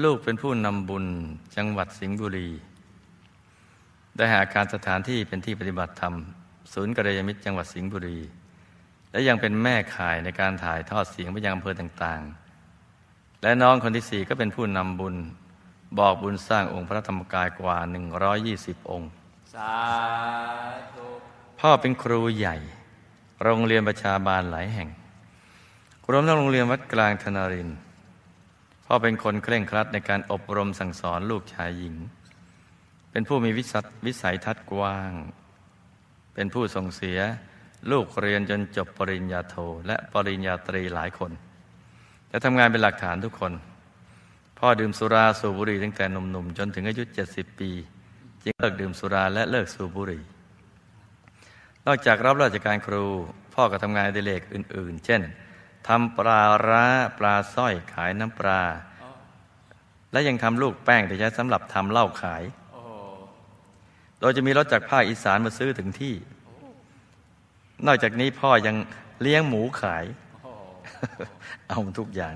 [0.00, 1.06] ลูกเป็นผู้นำบุญ
[1.56, 2.48] จังหวัดสิงห์บุรี
[4.16, 6.14] ได้หาการสถานที่เป็นที่ปฏิบัติธรรม
[6.72, 8.18] ศูนย์กระยามิตรจังหวัดสิงห์บุรี
[9.10, 15.16] และยังเป็นแม่ข่ายในการถ่ายทอดเสียงไปยังอำเภอต่างๆ และน้องคนที่สี่ก็เป็นผู้นำบุญ
[15.98, 17.76] บอกบุญสร้างองค์พระธรรมกายกว่า
[18.34, 19.10] 120 องค์
[19.54, 19.74] สา
[20.94, 21.06] ธุ
[21.60, 22.56] พ่อเป็นครูใหญ่
[23.42, 24.88] โรงเรียนประชาบาลหลายแห่ง
[26.10, 27.78] รวมทั้งโรงเรียนวัดกลางธนารินทร์
[28.94, 31.94] พ่อเป็นคนเคร่งครัดในการอบรมสั่งสอนลูกชายหญิง
[33.10, 35.12] เป็นผู้มีวิสัวิสัยทัศน์กว้าง
[36.34, 37.18] เป็นผู้ส่งเสีย
[37.90, 39.56] ลูกเรียนจนจบปริญญาโท
[39.86, 41.32] และปริญญาตรีหลายคน
[42.28, 43.52] และทำงานเป็นหลักฐานทุกคน
[44.58, 47.70] พ่อดื่มสุราสูบบุหรี่ตั้งแต่หนุ่มๆ จนถึงอายุ 70 ปี
[48.42, 50.22] จึงเลิกดื่มสุราและเลิกสูบบุหรี่
[51.86, 53.04] นอกจากรับราชการครู
[53.54, 55.22] พ่อก็ทำงานดิเรกอื่น ๆ เช่น
[55.88, 56.86] ทำปลาร้า
[57.18, 58.62] ปลาสร้อยขายน้ำปลา
[60.12, 62.42] และยังทำลูกแป้งที่ใช้สำหรับทำเหล้าขาย
[64.20, 66.14] โดยจะมีรถจากภาคอีสานมาซื้อถึงที่
[67.86, 68.76] นอกจากนี้พ่อยัง
[69.20, 70.04] เลี้ยงหมูขาย
[70.46, 70.48] อ
[71.68, 72.34] เอาทุกอย่าง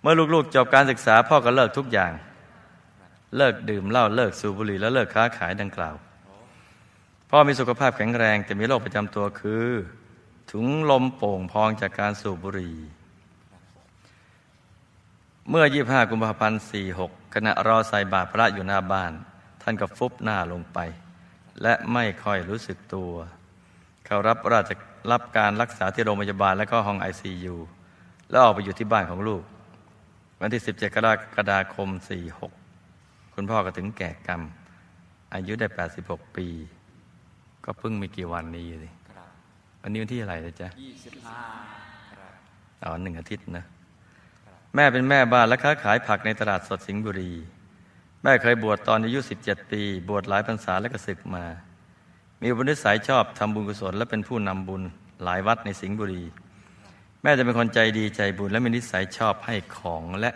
[0.00, 2.12] เมื่อลูกๆจบการศึกษาพ่อก็เลิกทุกอย่าง
[3.36, 5.96] เลิกดื่มเหล้าเลิกสูบบุหรี่และเลิกค้าขายดังกล่าว
[7.30, 9.66] พ่อมีสุขภาพแข็งแรงแต่มีโรคประจำตัวคือ
[10.50, 12.76] ถุงลมโป่งพองจากการสูบบุหรี่
[15.48, 16.62] เมื่อ 25 กุมภาพันธ์
[16.96, 19.12] 46 ขณะรอใส่บาตรพระอยู่หน้าบ้าน
[19.62, 20.78] ท่านก็ฟุบหน้าลงไป
[21.62, 23.12] และไม่ค่อยรู้สึกตัว
[24.06, 24.70] เขารับราช
[25.10, 27.56] รับการรักษาที่โรงพยาบาลและก็ห้องไอซียู
[28.30, 29.42] แล้วออกไปอยู่ที่บ้านของลูก
[30.40, 31.88] วันที่ 17 กรกฎาคม
[32.62, 34.42] 46 คุณพ่อก็ถึงแก่กรรม
[35.34, 35.66] อายุได้
[36.02, 36.48] 86 ปี
[37.64, 38.92] ก็เพิ่งมีกี่วันนี้เลย
[39.82, 41.40] วันนี้วันที่อะไรนะจ๊ะยี่สิบห้า
[42.10, 42.32] ครับ
[42.84, 43.64] อ๋อหนึ่งอาทิตย์นะ
[44.74, 47.32] แม่เป็นแม่บ้านและค้าขายผักในตลาดสดสิงห์บุรี
[48.22, 51.44] แม่เคยบวชตอนอายุ 17 ปี บวชหลายพรรษาและก็ศึกมา
[52.40, 54.82] มีอุปนิสัยชอบทำบุญกุศลและเป็นผู้นำบุญ
[55.24, 56.22] หลายวัดในสิงห์บุรี
[57.22, 60.30] แม่จะเป็นคนใจดีใจบุญและมีนิสัยชอบให้ของและ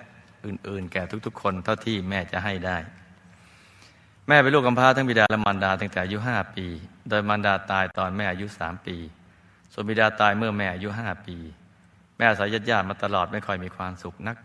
[0.46, 2.78] อื่นๆ แก่ทุกๆ คนเท่าที่แม่จะให้ได้
[4.28, 6.66] แม่เป็นลูกกำพร้าทั้งบิดาและมารดาตั้งแต่อายุห้าปี
[7.08, 8.96] โดยมารดาตายตอนแม่อายุสามปี
[9.72, 11.36] ส่วนบิดาตายเมื่อแม่อายุห้าปี
[12.16, 14.36] แม่อาศัยญาติมาตลอดไม่ค่อยมีความสุขนัก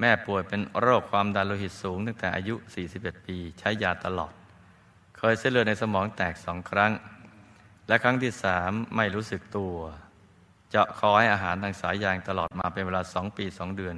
[0.00, 2.54] แม่ป่วยเป็นโรคความดันโลหิตสูง ตั้งแต่อายุ
[2.90, 4.32] 41 ปี ใช้ยาตลอด
[5.16, 6.92] เคยเส้นเลือดในสมองแตกสองครั้ง
[7.88, 9.74] และครั้งที่สามไม่รู้สึกตัว
[10.70, 13.96] เจาะคอให้อาหารทางสายยางตลอดมาเป็นเวลาสองปีสองเดือน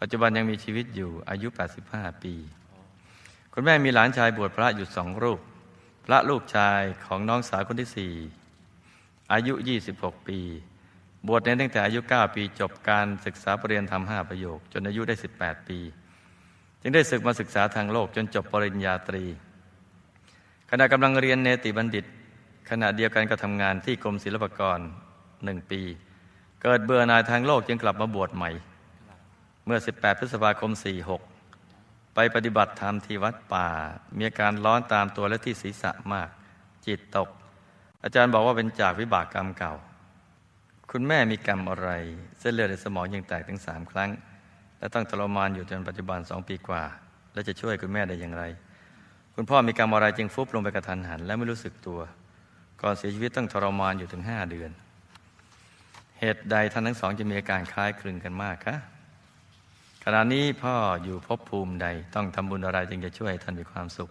[0.00, 1.48] ปัจจุบันยังมีชีวิตอยู่อายุ
[1.86, 2.34] 85 ปี
[3.52, 5.40] คุณแม่มีหลานชายบวชพระอยู่สองรูป
[6.06, 8.12] พระลูกชายของน้องสาวคนที่สี่
[9.32, 9.54] อายุ
[9.90, 10.40] 26 ปี
[11.26, 15.78] บวชเนนตั้งแต่อายุ 9 ปี จบการศึกษาปรริญญาธรรม 5 ประโยค จนอายุได้ 18 ปี
[16.80, 19.24] จึงได้ศึกมาศึกษาทางโลกจนจบปริญญาตรี
[20.70, 22.04] ขณะกำลังเรียนเนติบัณฑิต
[22.70, 24.80] ขณะเดียวกันก็ทำงานที่กรมศิลปากร
[25.44, 25.80] หนึ่งปี
[26.62, 28.50] เกิดเบื่อหน่ายทางโลกจึงกลับมาบวชใหม่
[29.64, 30.72] เมื่อ 18 พฤษภาคม
[31.42, 33.68] 46 ไปปฏิบัติธรรมที่วัดป่า
[34.16, 36.28] มีอาการร้อนตามตัวและที่ศีรษะมาก
[36.86, 37.28] จิตตก
[38.04, 39.74] อาจารย์บอกว่าเป็นจากวิบากกรรมเก่า
[40.90, 41.90] คุณแม่มีกรรมอะไร
[42.38, 44.10] เส้นเลือดในสมองยังแตกถึงสามครั้ง
[44.78, 46.82] และต้องทรมานอยู่จนปัจจุบันสองปีกว่า
[47.32, 48.44] และจะช่วยคุณแม่ได้อย่างไร
[49.34, 52.00] คุณพ่อมีกรรมอะไรจึงฟุบลงไปกระทันหัน และไม่รู้สึกตัว
[52.82, 54.70] ก่อนเสียชีวิตต้องทรมานอยู่ถึงห้าเดือน
[56.20, 58.76] เหตุใดท่านทั้งสองจะมีอาการคล้ายคลึงกันมากคะ
[60.04, 60.74] ขณะนี้พ่อ
[61.04, 64.10] อยู่ภพภูมิใด ต้องทำบุญอะไรจึงจะช่วยท่านมีความสุข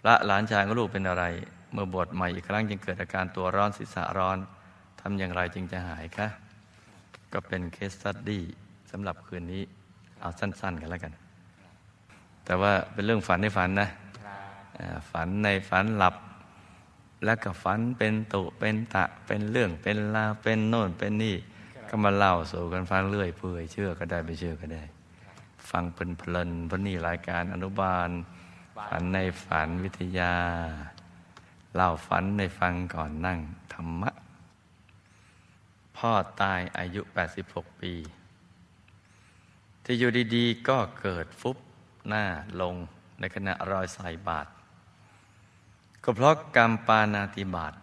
[0.00, 1.24] พระหลานชายของลูกเป็นอะไร
[1.74, 4.38] เมื่อบวชใหม่อีกครั้งจึงเกิดอาการตัวร้อนศีรษะร้อน
[5.00, 6.26] ทำอย่างไรจึงจะหายคะ
[7.32, 8.42] ก็เป็นเคสตัดดี้
[8.90, 9.62] สำหรับคืนนี้
[10.20, 11.12] เอาสั้น ๆ กันแล้วกัน
[12.44, 13.88] แต่ว่าเป็นเรื่องฝันในฝันนะ
[15.10, 16.14] ฝันในฝันหลับ
[17.24, 21.36] แล้วก็ฝันเป็นตุเป็นตะเป็นเรื่องเป็นราเป็นโน่นเป็นนี่
[21.88, 24.82] ก็มาเล่าสู่กันฟังเรื่อยเปื่อยเชื่อก็ได้ไม่เชื่อก็ได้
[25.70, 28.08] ฟังเพลินๆเพราะนี่รายการอนุบาล
[28.88, 30.32] ฝันในฝันวิทยา
[31.74, 33.38] เล่าฝันในฟังก่อนนั่ง
[33.72, 34.10] ธรรมะ
[35.96, 36.12] พ่อ
[36.42, 37.00] ตายอายุ
[37.40, 37.92] 86 ปี
[39.84, 41.56] ที่อยู่ดีๆ ก็เกิดฟุบ
[42.08, 42.24] หน้า
[42.60, 42.74] ลง
[43.20, 44.50] ในขณะรอยใส่บาตร
[46.02, 47.74] ก็เพราะกรรมปานาติบาต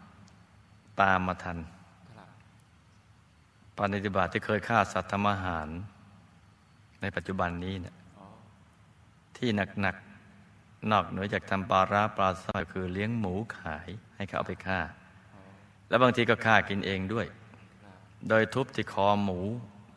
[1.02, 1.58] ตามมาทัน
[3.76, 5.68] ปานาติบาตที่เคยฆ่าสัตว์ทำอาหาร
[7.02, 7.96] ในปัจจุบันนี้เนี่ย
[9.38, 10.11] ที่หนักๆ
[10.92, 14.80] นอกเหนือจากทำปลาร้าปลาสร้อยคือเลี้ยงหมูขายให้เขาเอาไปฆ่า
[15.90, 17.28] แล้วบางทีก็ฆ่ากินเองด้วย
[18.30, 19.40] โดยทุบที่คอหมู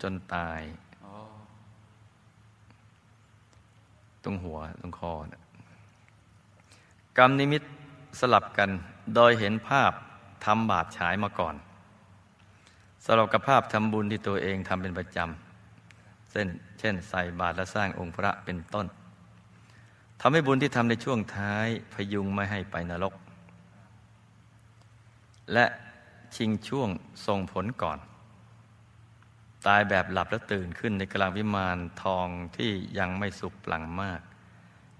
[0.02, 0.60] จนตาย
[4.24, 5.42] ตรงหัวตรงคอนะ
[7.18, 7.62] กรรมนิมิต
[8.20, 8.70] สลับกัน
[9.14, 9.92] โดยเห็นภาพ
[10.44, 11.54] ทำบาปฉายมาก่อน
[13.04, 16.48] สลับกับภาพทำบุญที่ตัวเองทำเป็นประจำเช่น
[16.78, 18.86] เช่นใส่บาตรและสร้างองค์พระเป็นต้น
[20.26, 23.14] ทำให้บุญที่ทำในช่วงท้ายพยุงไม่ให้ไปนรก
[25.52, 25.66] และ
[26.36, 26.88] ชิงช่วง
[27.26, 27.98] ส่งผลก่อน
[29.66, 34.20] ตายแบบหลับแล้วตื่นขึ้นในกลางวิมานทองที่ยังไม่สุกปลังมาก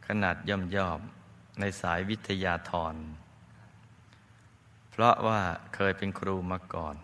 [0.06, 1.00] ขนาดย่อมย่อม
[1.60, 2.94] ในสายวิทยาธร
[4.90, 5.40] เพราะว่า
[5.74, 6.96] เคยเป็นครูมาก่อน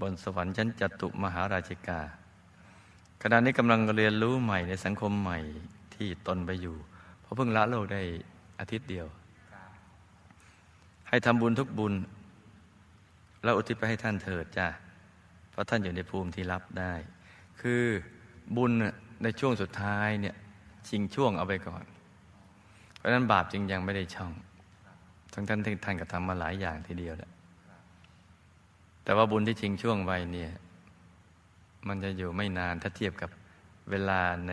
[0.00, 2.00] บนสวรรค์ชั้นจตุมหาราชิกา
[3.22, 5.38] ขณะนี้กำลังเรียนรู้ใหม่ในสังคมใหม่
[5.94, 6.78] ที่ตนไปอยู่
[7.32, 8.02] เพราะเพิ่งละโลกได้
[8.60, 9.06] อาทิตย์เดียว
[11.08, 11.94] ให้ทำบุญทุกบุญ
[13.42, 14.68] แล้วอุทิศไปให้ท่านเถิดจ้า
[15.50, 16.92] เพราะท่านอยู่ในภูมิที่รับได้
[17.60, 17.82] คือ
[18.56, 18.70] บุญ
[19.22, 20.34] ในช่วงสุดท้ายเนี่ย
[20.88, 21.84] ชิงช่วงเอาไปก่อน
[22.96, 24.32] เพราะนั้นบาปจึงยังไม่ได้ช่อง
[25.32, 27.30] ทั้งท่านที่ท่านก็ทำมาหลายอย่างทีเดียวแหละ
[29.04, 30.50] แต่ว่าบุญที่ชิงช่วงไว้เนี่ย
[31.88, 33.30] มันจะอยู่ไม่นานถ้าเทียบกับ
[33.90, 34.52] เวลาใน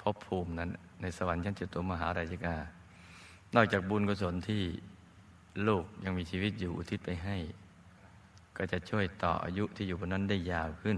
[0.00, 0.70] ภพภูมินั้น
[1.00, 2.56] ในสวรรค์ชั้นจตุมหาราชิกา
[3.54, 4.62] นอกจากบุญกุศลที่
[5.66, 7.36] ลูกยังมีชีวิตอยู่อุทิศไปให้
[8.56, 10.96] ก็จะช่วยต่ออายุที่อยู่บนนั้นได้ยาวขึ้น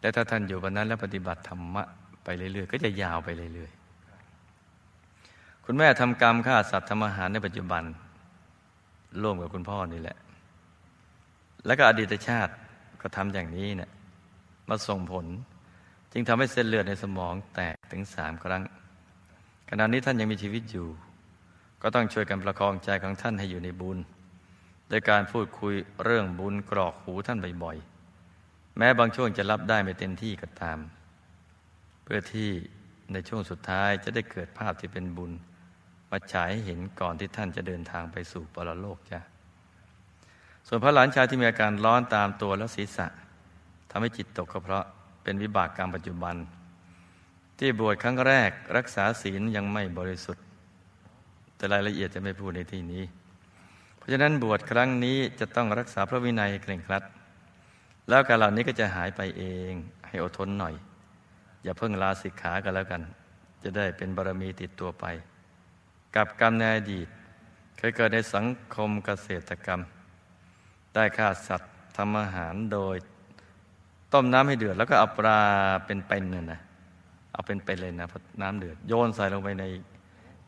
[0.00, 1.84] และถ้าท่านอยู่บนนั้นแล้วปฏิบัติธรรมะ
[2.24, 7.82] ไปเรื่อยๆ ก็จะยาวไปเรื่อยๆ คุณแม่ทำกรรมฆ่าสัตว์ทำอาหารในปัจจุบัน
[9.22, 10.16] ร่วมกับคุณพ่อนี่แหละ
[11.66, 12.52] แล้วก็อดีตชาติ
[13.00, 13.90] ก็ทำอย่างนี้เนะี่ย
[14.68, 15.26] มาส่งผล
[16.12, 18.62] จึงทำให้เส้นเลือดในสมองแตกถึงสามครั้ง
[19.70, 20.88] ขณะนี้ท่านยังมีชีวิตอยู่
[21.82, 23.98] ก็ต้องช่วยกันประคองใจของท่านให้อยู่ในบุญ
[24.88, 25.74] โดยการพูดคุย
[26.04, 30.78] เรื่องบุญกรอกหูท่านบ่อยๆ แม้บางช่วงจะรับได้ไม่เต็มที่ก็ตาม
[32.04, 32.50] เพื่อที่
[33.12, 35.32] ในช่วงสุดท้ายจะได้เกิดภาพที่เป็นบุญ
[36.10, 39.20] มาฉายให้เห็นก่อนที่ท่านจะเดินทางไปสู่ปรโลกจ้ะ
[40.66, 43.06] ส่วนพระหลานชายที่มีอาการร้อนตามตัวและศีรษะ
[43.90, 44.84] ทำให้จิตตกก็เพราะ
[45.22, 46.36] เป็นวิบากกรรมปัจจุบัน
[47.58, 50.44] ที่บวชครั้งแรกรักษาศีลยังไม่บริสุทธิ์
[51.56, 53.04] แต่รายละเอียดจะไม่พูดในที่นี้
[53.96, 57.02] เพราะฉะนั้นบวชครั้งนี้จะต้องรักษาพระวินัยเคร่งครัด
[58.08, 59.72] แล้วการเหล่านี้ก็จะหายไปเอง
[60.08, 60.74] ให้อดทนหน่อย
[61.62, 63.02] อย่าเพิ่งลาสิกขากันแล้วกัน
[63.62, 65.04] จะได้เป็นบารมีติดตัวไป
[66.16, 67.08] กับกรรมในอดีต
[67.78, 69.80] เคยเกิดในสังคมเกษตรกรรม
[70.94, 72.96] ได้ฆ่าสัตว์ทำอาหารโดย
[74.12, 75.40] ต้มน้ำให้เดือดแล้วก็เอาปลา
[75.86, 76.60] เป็นเป็นเนี่ยนะ
[77.38, 79.64] เอาเป็นไปเลยนะพอน้ำเดือด โยนใส่ลงไปใน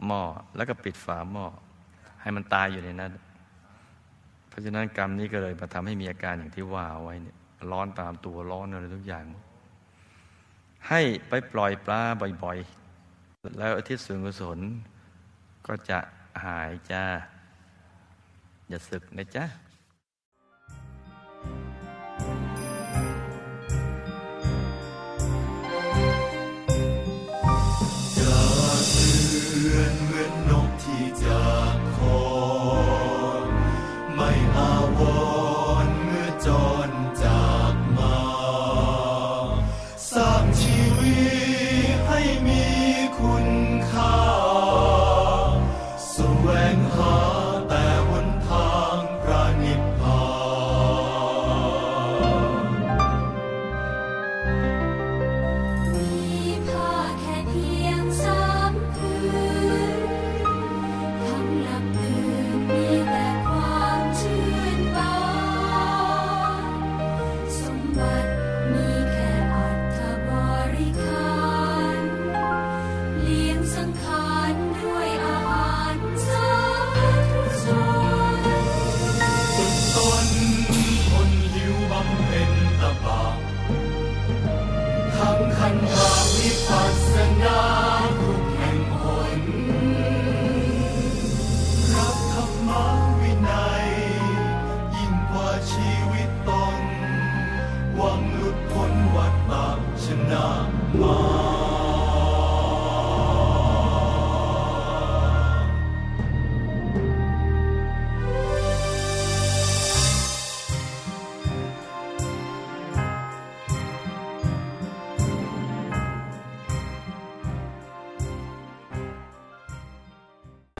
[0.07, 0.23] หม้อ
[0.57, 1.47] แล้วก็ปิดฝาหม้อ
[2.23, 3.13] ให้มันตายอยู่ในนั้น
[4.49, 7.37] เพราะฉะนั้นกรรมนี้ก็เลยมาทำให้มีอาการอย่างที่ว่าไว้เนี่ย
[7.71, 9.25] ร้อนตามตัวร้อนอะไรทุกอย่าง
[10.89, 12.03] ให้ไปปล่อยปลา
[12.43, 14.59] บ่อยๆ แล้วอาทิตย์ส่วนกุศล
[15.67, 15.99] ก็จะ
[16.45, 17.05] หายจ้า
[18.69, 19.45] อย่าสึกนะจ๊ะ